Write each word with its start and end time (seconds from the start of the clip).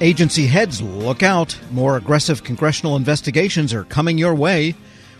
Agency 0.00 0.48
heads, 0.48 0.82
look 0.82 1.22
out. 1.22 1.56
More 1.70 1.96
aggressive 1.96 2.42
congressional 2.42 2.96
investigations 2.96 3.72
are 3.72 3.84
coming 3.84 4.18
your 4.18 4.34
way. 4.34 4.74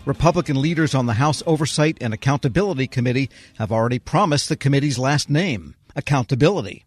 Republican 0.05 0.61
leaders 0.61 0.93
on 0.93 1.05
the 1.05 1.13
House 1.13 1.41
Oversight 1.47 1.97
and 2.01 2.13
Accountability 2.13 2.85
Committee 2.85 3.29
have 3.57 3.71
already 3.71 3.99
promised 3.99 4.49
the 4.49 4.57
committee's 4.57 4.99
last 4.99 5.29
name 5.29 5.75
accountability. 5.95 6.83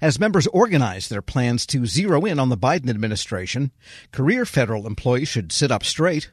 As 0.00 0.18
members 0.18 0.48
organize 0.48 1.08
their 1.08 1.22
plans 1.22 1.66
to 1.66 1.86
zero 1.86 2.24
in 2.24 2.40
on 2.40 2.48
the 2.48 2.56
Biden 2.56 2.90
administration, 2.90 3.70
career 4.10 4.44
federal 4.44 4.88
employees 4.88 5.28
should 5.28 5.52
sit 5.52 5.70
up 5.70 5.84
straight. 5.84 6.32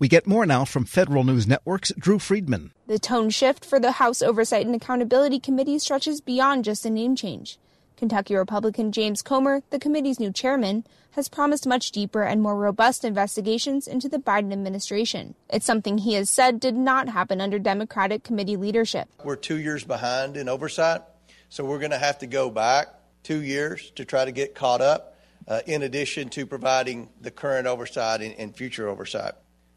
We 0.00 0.08
get 0.08 0.26
more 0.26 0.46
now 0.46 0.64
from 0.64 0.86
Federal 0.86 1.24
News 1.24 1.46
Network's 1.46 1.92
Drew 1.98 2.18
Friedman. 2.18 2.72
The 2.86 2.98
tone 2.98 3.28
shift 3.28 3.66
for 3.66 3.78
the 3.78 3.92
House 3.92 4.22
Oversight 4.22 4.64
and 4.64 4.74
Accountability 4.74 5.40
Committee 5.40 5.78
stretches 5.78 6.22
beyond 6.22 6.64
just 6.64 6.86
a 6.86 6.90
name 6.90 7.16
change. 7.16 7.58
Kentucky 7.98 8.36
Republican 8.36 8.92
James 8.92 9.22
Comer, 9.22 9.60
the 9.70 9.78
committee's 9.80 10.20
new 10.20 10.30
chairman, 10.30 10.84
has 11.10 11.28
promised 11.28 11.66
much 11.66 11.90
deeper 11.90 12.22
and 12.22 12.40
more 12.40 12.54
robust 12.54 13.04
investigations 13.04 13.88
into 13.88 14.08
the 14.08 14.20
Biden 14.20 14.52
administration. 14.52 15.34
It's 15.50 15.66
something 15.66 15.98
he 15.98 16.14
has 16.14 16.30
said 16.30 16.60
did 16.60 16.76
not 16.76 17.08
happen 17.08 17.40
under 17.40 17.58
Democratic 17.58 18.22
committee 18.22 18.56
leadership. 18.56 19.08
We're 19.24 19.34
two 19.34 19.58
years 19.58 19.82
behind 19.82 20.36
in 20.36 20.48
oversight, 20.48 21.00
so 21.48 21.64
we're 21.64 21.80
going 21.80 21.90
to 21.90 21.98
have 21.98 22.18
to 22.20 22.28
go 22.28 22.50
back 22.50 22.86
two 23.24 23.42
years 23.42 23.90
to 23.96 24.04
try 24.04 24.24
to 24.24 24.30
get 24.30 24.54
caught 24.54 24.80
up, 24.80 25.18
uh, 25.48 25.62
in 25.66 25.82
addition 25.82 26.28
to 26.28 26.46
providing 26.46 27.08
the 27.20 27.32
current 27.32 27.66
oversight 27.66 28.20
and, 28.20 28.32
and 28.38 28.54
future 28.54 28.86
oversight. 28.86 29.32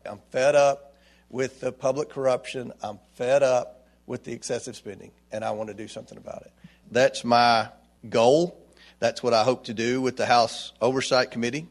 I'm 0.05 0.19
fed 0.30 0.53
up 0.53 0.94
with 1.30 1.59
the 1.59 1.72
public 1.72 2.09
corruption. 2.09 2.72
I'm 2.83 2.99
fed 3.13 3.41
up 3.41 3.88
with 4.05 4.25
the 4.25 4.33
excessive 4.33 4.75
spending, 4.75 5.11
and 5.31 5.44
I 5.44 5.49
want 5.52 5.69
to 5.69 5.73
do 5.73 5.88
something 5.88 6.19
about 6.19 6.44
it. 6.44 6.52
That's 6.91 7.23
my 7.23 7.69
goal. 8.09 8.57
That's 8.99 9.23
what 9.23 9.33
I 9.33 9.43
hope 9.43 9.65
to 9.65 9.73
do 9.73 10.01
with 10.01 10.17
the 10.17 10.25
House 10.25 10.73
Oversight 10.81 11.31
Committee. 11.31 11.67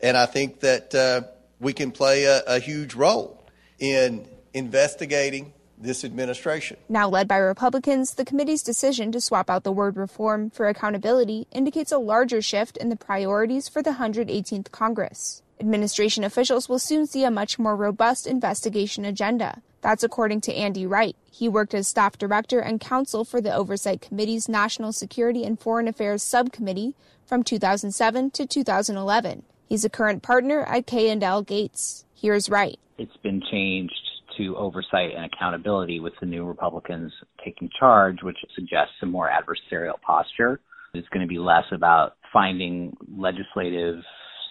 And 0.00 0.16
I 0.16 0.26
think 0.26 0.60
that 0.60 0.94
uh, 0.94 1.22
we 1.60 1.72
can 1.72 1.92
play 1.92 2.24
a, 2.24 2.42
a 2.46 2.58
huge 2.58 2.94
role 2.94 3.46
in 3.78 4.26
investigating 4.54 5.52
this 5.78 6.04
administration. 6.04 6.76
Now 6.88 7.08
led 7.08 7.26
by 7.26 7.36
Republicans, 7.36 8.14
the 8.14 8.24
committee's 8.24 8.62
decision 8.62 9.12
to 9.12 9.20
swap 9.20 9.50
out 9.50 9.64
the 9.64 9.72
word 9.72 9.96
reform 9.96 10.50
for 10.50 10.68
accountability 10.68 11.46
indicates 11.50 11.92
a 11.92 11.98
larger 11.98 12.40
shift 12.40 12.76
in 12.76 12.88
the 12.88 12.96
priorities 12.96 13.68
for 13.68 13.82
the 13.82 13.92
118th 13.92 14.70
Congress. 14.70 15.42
Administration 15.62 16.24
officials 16.24 16.68
will 16.68 16.80
soon 16.80 17.06
see 17.06 17.22
a 17.22 17.30
much 17.30 17.56
more 17.56 17.76
robust 17.76 18.26
investigation 18.26 19.04
agenda. 19.04 19.62
That's 19.80 20.02
according 20.02 20.40
to 20.40 20.52
Andy 20.52 20.88
Wright. 20.88 21.14
He 21.30 21.48
worked 21.48 21.72
as 21.72 21.86
staff 21.86 22.18
director 22.18 22.58
and 22.58 22.80
counsel 22.80 23.24
for 23.24 23.40
the 23.40 23.54
Oversight 23.54 24.00
Committee's 24.00 24.48
National 24.48 24.92
Security 24.92 25.44
and 25.44 25.60
Foreign 25.60 25.86
Affairs 25.86 26.24
Subcommittee 26.24 26.96
from 27.24 27.44
2007 27.44 28.32
to 28.32 28.44
2011. 28.44 29.44
He's 29.68 29.84
a 29.84 29.88
current 29.88 30.24
partner 30.24 30.62
at 30.62 30.88
K&L 30.88 31.42
Gates. 31.42 32.06
Here's 32.12 32.50
Wright. 32.50 32.80
It's 32.98 33.16
been 33.22 33.40
changed 33.48 33.94
to 34.38 34.56
oversight 34.56 35.14
and 35.14 35.24
accountability 35.24 36.00
with 36.00 36.14
the 36.18 36.26
new 36.26 36.44
Republicans 36.44 37.12
taking 37.44 37.70
charge, 37.78 38.24
which 38.24 38.38
suggests 38.56 38.94
a 39.02 39.06
more 39.06 39.30
adversarial 39.30 40.00
posture. 40.00 40.58
It's 40.92 41.08
going 41.10 41.22
to 41.22 41.28
be 41.28 41.38
less 41.38 41.66
about 41.70 42.16
finding 42.32 42.96
legislative 43.16 44.02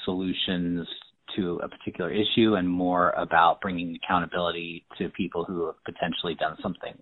solutions 0.05 0.87
to 1.35 1.59
a 1.63 1.69
particular 1.69 2.11
issue 2.11 2.55
and 2.55 2.67
more 2.67 3.11
about 3.11 3.61
bringing 3.61 3.97
accountability 4.03 4.85
to 4.97 5.09
people 5.09 5.45
who 5.45 5.67
have 5.67 5.75
potentially 5.85 6.35
done 6.35 6.57
something 6.61 6.93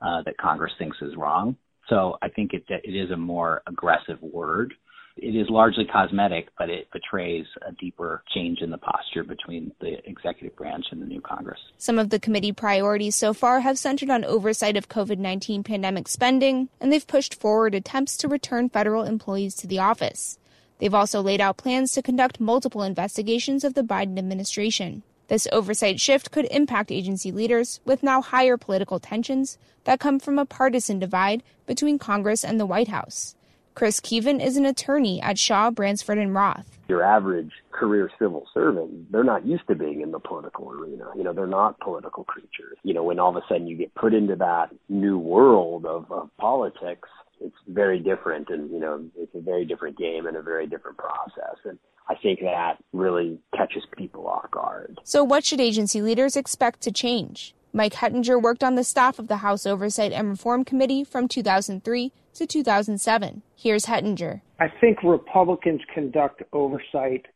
uh, 0.00 0.22
that 0.24 0.36
Congress 0.38 0.72
thinks 0.78 0.96
is 1.02 1.16
wrong. 1.16 1.56
So 1.88 2.16
I 2.22 2.28
think 2.28 2.52
it, 2.52 2.64
it 2.68 2.90
is 2.90 3.10
a 3.10 3.16
more 3.16 3.62
aggressive 3.66 4.20
word. 4.20 4.74
It 5.16 5.34
is 5.34 5.48
largely 5.48 5.86
cosmetic, 5.86 6.48
but 6.58 6.68
it 6.68 6.88
betrays 6.92 7.46
a 7.66 7.72
deeper 7.72 8.22
change 8.34 8.58
in 8.60 8.70
the 8.70 8.76
posture 8.76 9.24
between 9.24 9.72
the 9.80 9.96
executive 10.06 10.54
branch 10.56 10.84
and 10.90 11.00
the 11.00 11.06
new 11.06 11.22
Congress. 11.22 11.58
Some 11.78 11.98
of 11.98 12.10
the 12.10 12.18
committee 12.18 12.52
priorities 12.52 13.16
so 13.16 13.32
far 13.32 13.60
have 13.60 13.78
centered 13.78 14.10
on 14.10 14.26
oversight 14.26 14.76
of 14.76 14.90
COVID 14.90 15.16
19 15.16 15.62
pandemic 15.62 16.08
spending, 16.08 16.68
and 16.80 16.92
they've 16.92 17.06
pushed 17.06 17.34
forward 17.34 17.74
attempts 17.74 18.18
to 18.18 18.28
return 18.28 18.68
federal 18.68 19.04
employees 19.04 19.54
to 19.56 19.66
the 19.66 19.78
office. 19.78 20.38
They've 20.78 20.94
also 20.94 21.22
laid 21.22 21.40
out 21.40 21.56
plans 21.56 21.92
to 21.92 22.02
conduct 22.02 22.40
multiple 22.40 22.82
investigations 22.82 23.64
of 23.64 23.74
the 23.74 23.82
Biden 23.82 24.18
administration. 24.18 25.02
This 25.28 25.48
oversight 25.50 26.00
shift 26.00 26.30
could 26.30 26.46
impact 26.50 26.92
agency 26.92 27.32
leaders 27.32 27.80
with 27.84 28.02
now 28.02 28.22
higher 28.22 28.56
political 28.56 29.00
tensions 29.00 29.58
that 29.84 29.98
come 29.98 30.20
from 30.20 30.38
a 30.38 30.44
partisan 30.46 30.98
divide 30.98 31.42
between 31.66 31.98
Congress 31.98 32.44
and 32.44 32.60
the 32.60 32.66
White 32.66 32.88
House. 32.88 33.34
Chris 33.74 34.00
Keevan 34.00 34.42
is 34.42 34.56
an 34.56 34.64
attorney 34.64 35.20
at 35.20 35.38
Shaw, 35.38 35.70
Bransford, 35.70 36.16
and 36.16 36.34
Roth. 36.34 36.78
Your 36.88 37.02
average 37.02 37.50
career 37.72 38.10
civil 38.18 38.46
servant, 38.54 39.12
they're 39.12 39.24
not 39.24 39.44
used 39.44 39.66
to 39.68 39.74
being 39.74 40.00
in 40.00 40.12
the 40.12 40.18
political 40.18 40.70
arena. 40.70 41.06
You 41.14 41.24
know, 41.24 41.32
they're 41.32 41.46
not 41.46 41.78
political 41.80 42.24
creatures. 42.24 42.78
You 42.84 42.94
know, 42.94 43.02
when 43.02 43.18
all 43.18 43.36
of 43.36 43.36
a 43.36 43.46
sudden 43.48 43.66
you 43.66 43.76
get 43.76 43.94
put 43.94 44.14
into 44.14 44.36
that 44.36 44.70
new 44.88 45.18
world 45.18 45.84
of, 45.84 46.10
of 46.10 46.30
politics, 46.38 47.08
it's 47.40 47.56
very 47.68 47.98
different 47.98 48.48
and 48.50 48.70
you 48.70 48.80
know 48.80 49.04
it's 49.16 49.34
a 49.34 49.40
very 49.40 49.64
different 49.64 49.98
game 49.98 50.26
and 50.26 50.36
a 50.36 50.42
very 50.42 50.66
different 50.66 50.96
process 50.96 51.56
and 51.64 51.78
I 52.08 52.14
think 52.14 52.40
that 52.40 52.76
really 52.92 53.38
catches 53.56 53.84
people 53.96 54.28
off 54.28 54.50
guard. 54.50 55.00
So 55.02 55.24
what 55.24 55.44
should 55.44 55.60
agency 55.60 56.00
leaders 56.00 56.36
expect 56.36 56.80
to 56.82 56.92
change? 56.92 57.52
Mike 57.72 57.94
Hettinger 57.94 58.40
worked 58.40 58.64
on 58.64 58.76
the 58.76 58.84
staff 58.84 59.18
of 59.18 59.28
the 59.28 59.38
House 59.38 59.66
Oversight 59.66 60.12
and 60.12 60.30
Reform 60.30 60.64
Committee 60.64 61.04
from 61.04 61.28
2003 61.28 62.12
to 62.34 62.46
2007. 62.46 63.42
Here's 63.54 63.86
Hettinger. 63.86 64.40
I 64.60 64.68
think 64.80 65.02
Republicans 65.02 65.82
conduct 65.92 66.42
oversight 66.52 67.26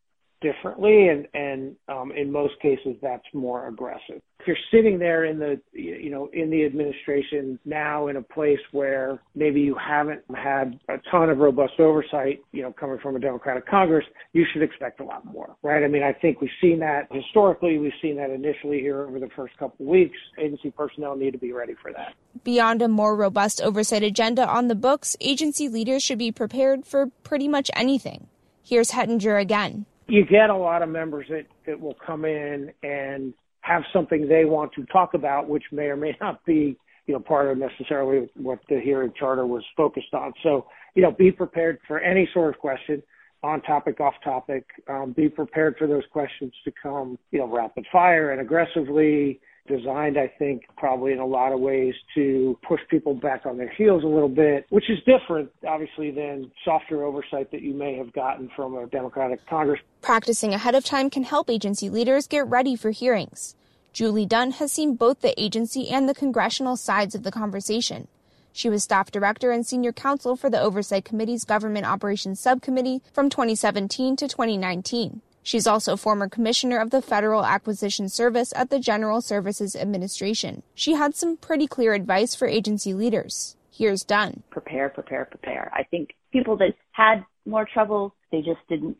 differently 0.40 1.08
and 1.08 1.26
and 1.34 1.76
um, 1.88 2.12
in 2.12 2.30
most 2.30 2.54
cases 2.60 2.96
that's 3.02 3.24
more 3.32 3.68
aggressive. 3.68 4.20
If 4.40 4.46
you're 4.46 4.56
sitting 4.70 4.98
there 4.98 5.24
in 5.24 5.38
the 5.38 5.60
you 5.72 6.10
know 6.10 6.28
in 6.32 6.50
the 6.50 6.64
administration 6.64 7.58
now 7.64 8.08
in 8.08 8.16
a 8.16 8.22
place 8.22 8.60
where 8.72 9.20
maybe 9.34 9.60
you 9.60 9.74
haven't 9.74 10.22
had 10.34 10.78
a 10.88 10.98
ton 11.10 11.30
of 11.30 11.38
robust 11.38 11.74
oversight 11.78 12.40
you 12.52 12.62
know 12.62 12.72
coming 12.72 12.98
from 12.98 13.16
a 13.16 13.18
democratic 13.18 13.66
congress 13.66 14.04
you 14.32 14.46
should 14.52 14.62
expect 14.62 15.00
a 15.00 15.04
lot 15.04 15.24
more 15.24 15.56
right? 15.62 15.84
I 15.84 15.88
mean 15.88 16.02
i 16.02 16.12
think 16.12 16.40
we've 16.40 16.50
seen 16.60 16.78
that 16.80 17.08
historically. 17.10 17.78
We've 17.78 17.92
seen 18.00 18.16
that 18.16 18.30
initially 18.30 18.80
here 18.80 19.02
over 19.02 19.18
the 19.18 19.28
first 19.36 19.56
couple 19.58 19.86
of 19.86 19.90
weeks. 19.90 20.16
Agency 20.38 20.70
personnel 20.70 21.16
need 21.16 21.32
to 21.32 21.38
be 21.38 21.52
ready 21.52 21.74
for 21.80 21.92
that. 21.92 22.14
Beyond 22.44 22.82
a 22.82 22.88
more 22.88 23.14
robust 23.14 23.60
oversight 23.60 24.02
agenda 24.02 24.46
on 24.46 24.68
the 24.68 24.74
books 24.74 25.16
agency 25.20 25.68
leaders 25.68 26.02
should 26.02 26.18
be 26.18 26.32
prepared 26.32 26.86
for 26.86 27.08
pretty 27.24 27.48
much 27.48 27.70
anything. 27.74 28.28
Here's 28.62 28.92
hettinger 28.92 29.40
again 29.40 29.86
you 30.10 30.24
get 30.24 30.50
a 30.50 30.56
lot 30.56 30.82
of 30.82 30.88
members 30.88 31.26
that, 31.30 31.46
that 31.66 31.80
will 31.80 31.96
come 32.04 32.24
in 32.24 32.72
and 32.82 33.32
have 33.60 33.82
something 33.92 34.28
they 34.28 34.44
want 34.44 34.72
to 34.74 34.84
talk 34.86 35.14
about, 35.14 35.48
which 35.48 35.64
may 35.70 35.84
or 35.84 35.96
may 35.96 36.16
not 36.20 36.44
be, 36.44 36.76
you 37.06 37.14
know, 37.14 37.20
part 37.20 37.50
of 37.50 37.58
necessarily 37.58 38.28
what 38.36 38.58
the 38.68 38.80
hearing 38.80 39.12
charter 39.18 39.46
was 39.46 39.62
focused 39.76 40.12
on. 40.12 40.32
So, 40.42 40.66
you 40.94 41.02
know, 41.02 41.12
be 41.12 41.30
prepared 41.30 41.78
for 41.86 42.00
any 42.00 42.28
sort 42.32 42.54
of 42.54 42.60
question 42.60 43.02
on 43.42 43.62
topic, 43.62 44.00
off 44.00 44.14
topic. 44.24 44.64
Um, 44.88 45.12
be 45.16 45.28
prepared 45.28 45.76
for 45.78 45.86
those 45.86 46.04
questions 46.12 46.52
to 46.64 46.72
come, 46.82 47.18
you 47.30 47.38
know, 47.38 47.46
rapid 47.46 47.86
fire 47.92 48.32
and 48.32 48.40
aggressively 48.40 49.40
designed, 49.70 50.18
I 50.18 50.28
think, 50.38 50.64
probably 50.76 51.12
in 51.12 51.18
a 51.18 51.26
lot 51.26 51.52
of 51.52 51.60
ways 51.60 51.94
to 52.14 52.58
push 52.66 52.80
people 52.90 53.14
back 53.14 53.46
on 53.46 53.56
their 53.56 53.70
heels 53.70 54.04
a 54.04 54.06
little 54.06 54.28
bit, 54.28 54.66
which 54.68 54.90
is 54.90 54.98
different, 55.06 55.50
obviously, 55.66 56.10
than 56.10 56.50
softer 56.64 57.02
oversight 57.04 57.50
that 57.52 57.62
you 57.62 57.72
may 57.72 57.96
have 57.96 58.12
gotten 58.12 58.50
from 58.54 58.76
a 58.76 58.86
Democratic 58.86 59.46
Congress. 59.46 59.80
Practicing 60.02 60.52
ahead 60.52 60.74
of 60.74 60.84
time 60.84 61.08
can 61.08 61.22
help 61.22 61.48
agency 61.48 61.88
leaders 61.88 62.26
get 62.26 62.46
ready 62.46 62.76
for 62.76 62.90
hearings. 62.90 63.56
Julie 63.92 64.26
Dunne 64.26 64.52
has 64.52 64.70
seen 64.70 64.94
both 64.94 65.20
the 65.20 65.40
agency 65.40 65.88
and 65.88 66.08
the 66.08 66.14
congressional 66.14 66.76
sides 66.76 67.14
of 67.14 67.22
the 67.22 67.32
conversation. 67.32 68.08
She 68.52 68.68
was 68.68 68.82
staff 68.82 69.10
director 69.10 69.50
and 69.50 69.66
senior 69.66 69.92
counsel 69.92 70.36
for 70.36 70.50
the 70.50 70.60
Oversight 70.60 71.04
Committee's 71.04 71.44
Government 71.44 71.86
Operations 71.86 72.40
Subcommittee 72.40 73.02
from 73.12 73.30
2017 73.30 74.16
to 74.16 74.28
2019. 74.28 75.22
She's 75.42 75.66
also 75.66 75.96
former 75.96 76.28
commissioner 76.28 76.78
of 76.78 76.90
the 76.90 77.02
Federal 77.02 77.44
Acquisition 77.44 78.08
Service 78.08 78.52
at 78.54 78.70
the 78.70 78.78
General 78.78 79.20
Services 79.20 79.74
Administration. 79.74 80.62
She 80.74 80.94
had 80.94 81.14
some 81.14 81.36
pretty 81.36 81.66
clear 81.66 81.94
advice 81.94 82.34
for 82.34 82.46
agency 82.46 82.92
leaders. 82.94 83.56
Here's 83.70 84.04
Dunne. 84.04 84.42
Prepare, 84.50 84.90
prepare, 84.90 85.24
prepare. 85.24 85.70
I 85.74 85.84
think 85.84 86.10
people 86.32 86.56
that 86.58 86.74
had 86.92 87.24
more 87.46 87.66
trouble, 87.72 88.14
they 88.30 88.42
just 88.42 88.60
didn't 88.68 88.96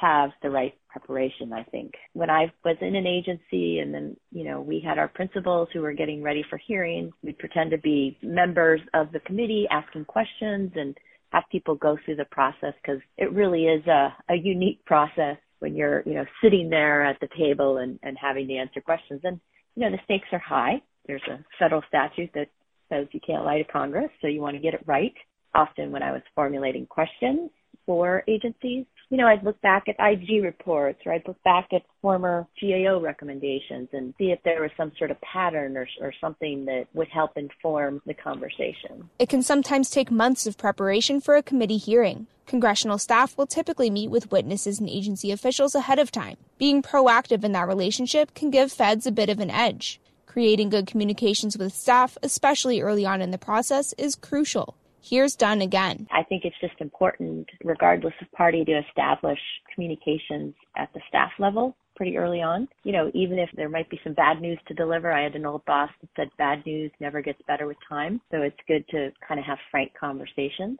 have 0.00 0.30
the 0.42 0.50
right 0.50 0.74
preparation, 0.88 1.52
I 1.52 1.64
think. 1.64 1.94
When 2.12 2.30
I 2.30 2.52
was 2.64 2.76
in 2.80 2.94
an 2.94 3.06
agency 3.06 3.80
and 3.80 3.92
then, 3.92 4.16
you 4.32 4.44
know, 4.44 4.60
we 4.60 4.80
had 4.80 4.98
our 4.98 5.08
principals 5.08 5.68
who 5.72 5.80
were 5.80 5.92
getting 5.92 6.22
ready 6.22 6.44
for 6.48 6.58
hearings, 6.58 7.12
we'd 7.22 7.38
pretend 7.38 7.70
to 7.72 7.78
be 7.78 8.18
members 8.22 8.80
of 8.94 9.12
the 9.12 9.20
committee 9.20 9.66
asking 9.70 10.06
questions 10.06 10.72
and 10.74 10.96
have 11.32 11.44
people 11.52 11.74
go 11.74 11.96
through 12.04 12.16
the 12.16 12.24
process 12.26 12.74
because 12.82 13.00
it 13.16 13.32
really 13.32 13.66
is 13.66 13.86
a, 13.86 14.14
a 14.28 14.34
unique 14.34 14.84
process 14.84 15.36
when 15.60 15.76
you're, 15.76 16.02
you 16.04 16.14
know, 16.14 16.24
sitting 16.42 16.68
there 16.68 17.02
at 17.04 17.18
the 17.20 17.28
table 17.38 17.78
and, 17.78 17.98
and 18.02 18.16
having 18.20 18.48
to 18.48 18.56
answer 18.56 18.80
questions. 18.80 19.20
And, 19.24 19.40
you 19.76 19.82
know, 19.82 19.90
the 19.90 20.02
stakes 20.04 20.28
are 20.32 20.38
high. 20.38 20.82
There's 21.06 21.22
a 21.30 21.44
federal 21.58 21.82
statute 21.88 22.30
that 22.34 22.48
says 22.88 23.06
you 23.12 23.20
can't 23.24 23.44
lie 23.44 23.58
to 23.58 23.64
Congress, 23.64 24.10
so 24.20 24.26
you 24.26 24.40
want 24.40 24.56
to 24.56 24.62
get 24.62 24.74
it 24.74 24.82
right. 24.86 25.14
Often 25.54 25.92
when 25.92 26.02
I 26.02 26.12
was 26.12 26.22
formulating 26.34 26.86
questions 26.86 27.50
for 27.86 28.24
agencies, 28.28 28.84
you 29.10 29.16
know, 29.16 29.26
I'd 29.26 29.42
look 29.42 29.60
back 29.60 29.88
at 29.88 29.96
IG 29.98 30.42
reports 30.42 31.00
or 31.04 31.12
I'd 31.12 31.26
look 31.26 31.42
back 31.42 31.68
at 31.72 31.82
former 32.00 32.46
GAO 32.60 33.00
recommendations 33.00 33.88
and 33.92 34.14
see 34.16 34.30
if 34.30 34.38
there 34.44 34.62
was 34.62 34.70
some 34.76 34.92
sort 34.96 35.10
of 35.10 35.20
pattern 35.20 35.76
or, 35.76 35.88
or 36.00 36.14
something 36.20 36.64
that 36.66 36.86
would 36.94 37.08
help 37.08 37.36
inform 37.36 38.00
the 38.06 38.14
conversation. 38.14 39.10
It 39.18 39.28
can 39.28 39.42
sometimes 39.42 39.90
take 39.90 40.12
months 40.12 40.46
of 40.46 40.56
preparation 40.56 41.20
for 41.20 41.34
a 41.34 41.42
committee 41.42 41.76
hearing. 41.76 42.28
Congressional 42.46 42.98
staff 42.98 43.36
will 43.36 43.46
typically 43.46 43.90
meet 43.90 44.10
with 44.10 44.30
witnesses 44.30 44.78
and 44.78 44.88
agency 44.88 45.32
officials 45.32 45.74
ahead 45.74 45.98
of 45.98 46.12
time. 46.12 46.36
Being 46.58 46.80
proactive 46.80 47.42
in 47.42 47.52
that 47.52 47.66
relationship 47.66 48.34
can 48.34 48.50
give 48.50 48.70
feds 48.70 49.06
a 49.06 49.12
bit 49.12 49.28
of 49.28 49.40
an 49.40 49.50
edge. 49.50 50.00
Creating 50.26 50.68
good 50.68 50.86
communications 50.86 51.58
with 51.58 51.74
staff, 51.74 52.16
especially 52.22 52.80
early 52.80 53.04
on 53.04 53.20
in 53.20 53.32
the 53.32 53.38
process, 53.38 53.92
is 53.98 54.14
crucial. 54.14 54.76
Here's 55.02 55.34
Dunne 55.34 55.62
again. 55.62 56.06
I 56.10 56.22
think 56.22 56.44
it's 56.44 56.60
just 56.60 56.80
important, 56.80 57.48
regardless 57.64 58.14
of 58.20 58.30
party, 58.32 58.64
to 58.64 58.82
establish 58.88 59.38
communications 59.74 60.54
at 60.76 60.92
the 60.92 61.00
staff 61.08 61.30
level 61.38 61.76
pretty 61.96 62.16
early 62.16 62.40
on. 62.40 62.66
You 62.82 62.92
know, 62.92 63.10
even 63.14 63.38
if 63.38 63.50
there 63.56 63.68
might 63.68 63.90
be 63.90 64.00
some 64.02 64.14
bad 64.14 64.40
news 64.40 64.58
to 64.68 64.74
deliver, 64.74 65.12
I 65.12 65.22
had 65.22 65.34
an 65.34 65.44
old 65.44 65.64
boss 65.66 65.90
that 66.00 66.10
said 66.16 66.28
bad 66.38 66.64
news 66.64 66.90
never 67.00 67.20
gets 67.20 67.40
better 67.46 67.66
with 67.66 67.76
time. 67.88 68.20
So 68.30 68.42
it's 68.42 68.56
good 68.66 68.88
to 68.88 69.10
kind 69.26 69.38
of 69.38 69.46
have 69.46 69.58
frank 69.70 69.92
conversations. 69.98 70.78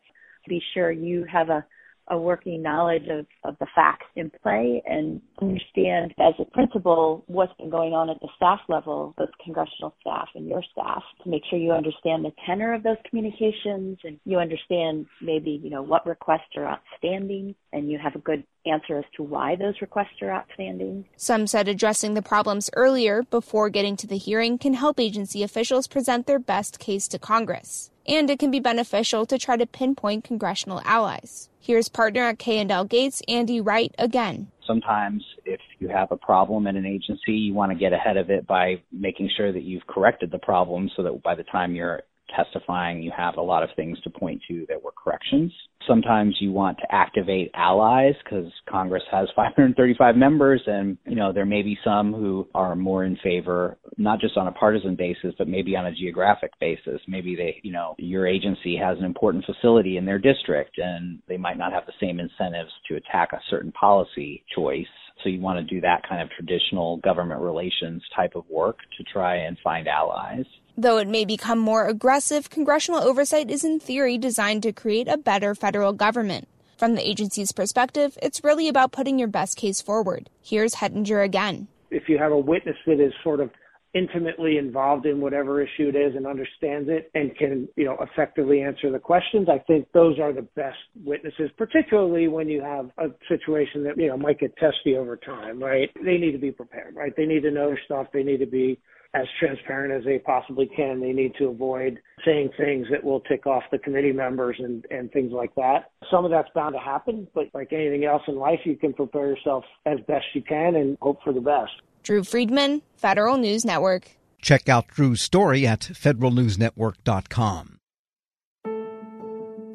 Be 0.48 0.62
sure 0.72 0.90
you 0.90 1.24
have 1.30 1.50
a 1.50 1.64
a 2.10 2.18
working 2.18 2.60
knowledge 2.62 3.06
of, 3.08 3.26
of 3.44 3.56
the 3.60 3.66
facts 3.74 4.06
in 4.16 4.30
play 4.42 4.82
and 4.86 5.20
understand 5.40 6.12
as 6.18 6.34
a 6.38 6.44
principal 6.44 7.24
what's 7.28 7.52
been 7.54 7.70
going 7.70 7.92
on 7.92 8.10
at 8.10 8.20
the 8.20 8.28
staff 8.36 8.60
level, 8.68 9.14
both 9.16 9.30
congressional 9.44 9.94
staff 10.00 10.28
and 10.34 10.48
your 10.48 10.62
staff, 10.72 11.02
to 11.22 11.30
make 11.30 11.42
sure 11.48 11.58
you 11.58 11.72
understand 11.72 12.24
the 12.24 12.32
tenor 12.46 12.74
of 12.74 12.82
those 12.82 12.96
communications 13.08 13.98
and 14.04 14.18
you 14.24 14.38
understand 14.38 15.06
maybe, 15.22 15.60
you 15.62 15.70
know, 15.70 15.82
what 15.82 16.06
requests 16.06 16.56
are 16.56 16.66
outstanding 16.66 17.54
and 17.72 17.90
you 17.90 17.98
have 17.98 18.16
a 18.16 18.18
good 18.18 18.44
answer 18.66 18.98
as 18.98 19.04
to 19.16 19.22
why 19.22 19.56
those 19.56 19.80
requests 19.80 20.20
are 20.20 20.30
outstanding. 20.30 21.04
Some 21.16 21.46
said 21.46 21.68
addressing 21.68 22.14
the 22.14 22.22
problems 22.22 22.68
earlier 22.74 23.22
before 23.22 23.70
getting 23.70 23.96
to 23.98 24.06
the 24.06 24.18
hearing 24.18 24.58
can 24.58 24.74
help 24.74 24.98
agency 24.98 25.42
officials 25.42 25.86
present 25.86 26.26
their 26.26 26.38
best 26.38 26.78
case 26.78 27.08
to 27.08 27.18
Congress 27.18 27.90
and 28.06 28.30
it 28.30 28.38
can 28.38 28.50
be 28.50 28.60
beneficial 28.60 29.26
to 29.26 29.38
try 29.38 29.56
to 29.56 29.66
pinpoint 29.66 30.24
congressional 30.24 30.82
allies. 30.84 31.49
Here's 31.62 31.90
partner 31.90 32.22
at 32.22 32.38
K&L 32.38 32.86
Gates, 32.86 33.20
Andy 33.28 33.60
Wright, 33.60 33.94
again. 33.98 34.50
Sometimes 34.66 35.22
if 35.44 35.60
you 35.78 35.88
have 35.88 36.10
a 36.10 36.16
problem 36.16 36.66
in 36.66 36.76
an 36.76 36.86
agency, 36.86 37.32
you 37.32 37.52
want 37.52 37.70
to 37.70 37.76
get 37.76 37.92
ahead 37.92 38.16
of 38.16 38.30
it 38.30 38.46
by 38.46 38.82
making 38.90 39.28
sure 39.36 39.52
that 39.52 39.62
you've 39.62 39.86
corrected 39.86 40.30
the 40.30 40.38
problem 40.38 40.90
so 40.96 41.02
that 41.02 41.22
by 41.22 41.34
the 41.34 41.42
time 41.44 41.74
you're 41.74 42.02
testifying, 42.34 43.02
you 43.02 43.12
have 43.16 43.36
a 43.36 43.42
lot 43.42 43.62
of 43.62 43.70
things 43.76 44.00
to 44.02 44.10
point 44.10 44.40
to 44.48 44.66
that 44.68 44.82
were 44.82 44.92
corrections. 44.92 45.52
Sometimes 45.86 46.36
you 46.40 46.52
want 46.52 46.78
to 46.78 46.94
activate 46.94 47.50
allies 47.54 48.14
because 48.22 48.50
Congress 48.68 49.02
has 49.10 49.28
535 49.36 50.16
members 50.16 50.62
and, 50.66 50.98
you 51.06 51.16
know, 51.16 51.32
there 51.32 51.46
may 51.46 51.62
be 51.62 51.78
some 51.84 52.12
who 52.12 52.48
are 52.54 52.76
more 52.76 53.04
in 53.04 53.16
favor, 53.22 53.78
not 53.96 54.20
just 54.20 54.36
on 54.36 54.46
a 54.46 54.52
partisan 54.52 54.94
basis, 54.94 55.34
but 55.38 55.48
maybe 55.48 55.76
on 55.76 55.86
a 55.86 55.94
geographic 55.94 56.52
basis. 56.60 57.00
Maybe 57.08 57.36
they, 57.36 57.60
you 57.62 57.72
know, 57.72 57.94
your 57.98 58.26
agency 58.26 58.76
has 58.76 58.98
an 58.98 59.04
important 59.04 59.44
facility 59.44 59.96
in 59.96 60.04
their 60.04 60.18
district 60.18 60.78
and 60.78 61.20
they 61.28 61.36
might 61.36 61.58
not 61.58 61.72
have 61.72 61.86
the 61.86 61.92
same 62.00 62.20
incentives 62.20 62.70
to 62.88 62.96
attack 62.96 63.32
a 63.32 63.40
certain 63.48 63.72
policy 63.72 64.44
choice. 64.54 64.86
So 65.22 65.28
you 65.28 65.40
want 65.40 65.58
to 65.58 65.74
do 65.74 65.80
that 65.82 66.02
kind 66.08 66.22
of 66.22 66.30
traditional 66.30 66.96
government 66.98 67.40
relations 67.40 68.02
type 68.16 68.32
of 68.36 68.44
work 68.48 68.78
to 68.96 69.04
try 69.04 69.36
and 69.36 69.56
find 69.62 69.86
allies. 69.86 70.46
Though 70.80 70.96
it 70.96 71.08
may 71.08 71.26
become 71.26 71.58
more 71.58 71.86
aggressive, 71.86 72.48
congressional 72.48 73.02
oversight 73.02 73.50
is 73.50 73.64
in 73.64 73.80
theory 73.80 74.16
designed 74.16 74.62
to 74.62 74.72
create 74.72 75.08
a 75.08 75.18
better 75.18 75.54
federal 75.54 75.92
government. 75.92 76.48
From 76.78 76.94
the 76.94 77.06
agency's 77.06 77.52
perspective, 77.52 78.16
it's 78.22 78.42
really 78.42 78.66
about 78.66 78.90
putting 78.90 79.18
your 79.18 79.28
best 79.28 79.58
case 79.58 79.82
forward. 79.82 80.30
Here's 80.42 80.76
Hettinger 80.76 81.22
again. 81.22 81.68
If 81.90 82.08
you 82.08 82.16
have 82.16 82.32
a 82.32 82.38
witness 82.38 82.76
that 82.86 82.98
is 82.98 83.12
sort 83.22 83.40
of 83.40 83.50
intimately 83.92 84.56
involved 84.56 85.04
in 85.04 85.20
whatever 85.20 85.60
issue 85.60 85.88
it 85.88 85.96
is 85.96 86.16
and 86.16 86.26
understands 86.26 86.88
it 86.88 87.10
and 87.14 87.36
can, 87.36 87.68
you 87.76 87.84
know, 87.84 87.98
effectively 88.00 88.62
answer 88.62 88.90
the 88.90 88.98
questions, 88.98 89.48
I 89.50 89.58
think 89.58 89.86
those 89.92 90.18
are 90.18 90.32
the 90.32 90.48
best 90.56 90.78
witnesses, 91.04 91.50
particularly 91.58 92.26
when 92.28 92.48
you 92.48 92.62
have 92.62 92.88
a 92.96 93.08
situation 93.28 93.84
that, 93.84 93.98
you 93.98 94.06
know, 94.06 94.16
might 94.16 94.40
get 94.40 94.56
testy 94.56 94.96
over 94.96 95.18
time, 95.18 95.62
right? 95.62 95.90
They 96.02 96.16
need 96.16 96.32
to 96.32 96.38
be 96.38 96.52
prepared, 96.52 96.96
right? 96.96 97.12
They 97.14 97.26
need 97.26 97.42
to 97.42 97.50
know 97.50 97.66
their 97.66 97.80
stuff. 97.84 98.06
They 98.14 98.22
need 98.22 98.38
to 98.38 98.46
be 98.46 98.80
as 99.14 99.26
transparent 99.38 99.92
as 99.92 100.04
they 100.04 100.18
possibly 100.18 100.66
can. 100.66 101.00
They 101.00 101.12
need 101.12 101.34
to 101.38 101.46
avoid 101.46 101.98
saying 102.24 102.50
things 102.56 102.86
that 102.90 103.02
will 103.02 103.20
tick 103.20 103.46
off 103.46 103.64
the 103.72 103.78
committee 103.78 104.12
members 104.12 104.56
and, 104.58 104.84
and 104.90 105.10
things 105.12 105.32
like 105.32 105.54
that. 105.56 105.90
Some 106.10 106.24
of 106.24 106.30
that's 106.30 106.48
bound 106.54 106.74
to 106.74 106.80
happen, 106.80 107.26
but 107.34 107.48
like 107.52 107.72
anything 107.72 108.04
else 108.04 108.22
in 108.28 108.36
life, 108.36 108.60
you 108.64 108.76
can 108.76 108.92
prepare 108.92 109.28
yourself 109.28 109.64
as 109.86 109.98
best 110.06 110.26
you 110.34 110.42
can 110.42 110.76
and 110.76 110.96
hope 111.00 111.22
for 111.24 111.32
the 111.32 111.40
best. 111.40 111.72
Drew 112.02 112.22
Friedman, 112.24 112.82
Federal 112.96 113.36
News 113.36 113.64
Network. 113.64 114.10
Check 114.40 114.68
out 114.68 114.88
Drew's 114.88 115.20
story 115.20 115.66
at 115.66 115.80
federalnewsnetwork.com. 115.80 117.76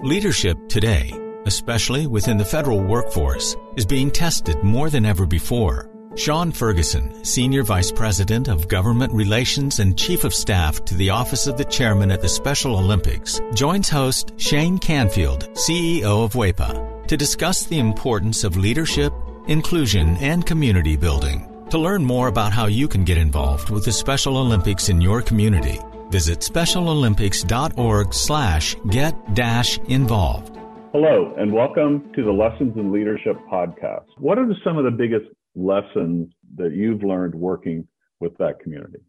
Leadership 0.01 0.57
today, 0.67 1.11
especially 1.45 2.07
within 2.07 2.37
the 2.37 2.45
federal 2.45 2.81
workforce, 2.81 3.55
is 3.75 3.85
being 3.85 4.11
tested 4.11 4.63
more 4.63 4.89
than 4.89 5.05
ever 5.05 5.25
before. 5.25 5.94
Sean 6.15 6.49
Ferguson, 6.49 7.25
Senior 7.25 7.63
Vice 7.63 7.91
President 7.91 8.47
of 8.47 8.69
Government 8.69 9.11
Relations 9.11 9.79
and 9.79 9.97
Chief 9.97 10.23
of 10.23 10.33
Staff 10.33 10.85
to 10.85 10.95
the 10.95 11.09
Office 11.09 11.45
of 11.45 11.57
the 11.57 11.65
Chairman 11.65 12.09
at 12.09 12.21
the 12.21 12.29
Special 12.29 12.77
Olympics, 12.77 13.41
joins 13.53 13.89
host 13.89 14.31
Shane 14.37 14.77
Canfield, 14.77 15.49
CEO 15.55 16.23
of 16.23 16.31
WEPA, 16.31 17.05
to 17.07 17.17
discuss 17.17 17.65
the 17.65 17.79
importance 17.79 18.45
of 18.45 18.55
leadership, 18.55 19.13
inclusion, 19.47 20.15
and 20.17 20.45
community 20.45 20.95
building. 20.95 21.51
To 21.69 21.77
learn 21.77 22.05
more 22.05 22.29
about 22.29 22.53
how 22.53 22.67
you 22.67 22.87
can 22.87 23.03
get 23.03 23.17
involved 23.17 23.69
with 23.69 23.83
the 23.83 23.91
Special 23.91 24.37
Olympics 24.37 24.87
in 24.87 25.01
your 25.01 25.21
community, 25.21 25.81
visit 26.11 26.39
specialolympics.org 26.39 28.13
slash 28.13 28.77
get 28.89 29.33
dash 29.33 29.79
involved. 29.79 30.55
Hello, 30.93 31.33
and 31.37 31.51
welcome 31.51 32.09
to 32.15 32.23
the 32.23 32.31
Lessons 32.31 32.77
in 32.77 32.93
Leadership 32.93 33.35
podcast. 33.51 34.05
What 34.17 34.39
are 34.39 34.47
some 34.63 34.77
of 34.77 34.85
the 34.85 34.91
biggest 34.91 35.25
lessons 35.55 36.33
that 36.55 36.73
you've 36.73 37.03
learned 37.03 37.35
working 37.35 37.87
with 38.19 38.37
that 38.37 38.59
community? 38.59 38.99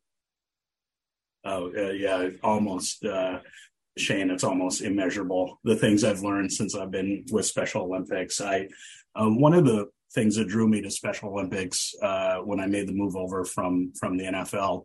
Oh, 1.45 1.71
uh, 1.77 1.91
yeah, 1.91 2.31
almost, 2.43 3.05
uh, 3.05 3.41
Shane, 3.97 4.31
it's 4.31 4.45
almost 4.45 4.83
immeasurable. 4.83 5.61
The 5.65 5.77
things 5.77 6.03
I've 6.03 6.23
learned 6.23 6.53
since 6.53 6.75
I've 6.75 6.91
been 6.91 7.25
with 7.31 7.47
Special 7.47 7.83
Olympics. 7.83 8.41
I, 8.41 8.69
um, 9.15 9.41
one 9.41 9.55
of 9.55 9.65
the 9.65 9.87
things 10.13 10.37
that 10.37 10.49
drew 10.49 10.69
me 10.69 10.81
to 10.83 10.91
Special 10.91 11.31
Olympics 11.31 11.95
uh, 12.03 12.39
when 12.39 12.61
I 12.61 12.67
made 12.67 12.89
the 12.89 12.93
move 12.93 13.17
over 13.17 13.45
from 13.45 13.93
from 13.99 14.17
the 14.17 14.25
NFL 14.25 14.85